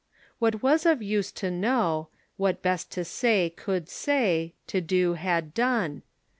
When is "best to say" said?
2.63-3.51